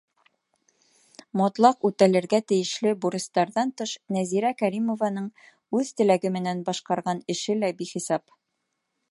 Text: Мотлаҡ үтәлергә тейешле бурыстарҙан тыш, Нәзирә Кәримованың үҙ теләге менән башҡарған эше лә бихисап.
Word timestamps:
Мотлаҡ 1.41 1.85
үтәлергә 1.89 2.39
тейешле 2.51 2.93
бурыстарҙан 3.03 3.75
тыш, 3.83 3.93
Нәзирә 4.17 4.53
Кәримованың 4.63 5.29
үҙ 5.81 5.93
теләге 6.03 6.35
менән 6.41 6.67
башҡарған 6.73 7.23
эше 7.37 7.61
лә 7.63 7.73
бихисап. 7.85 8.29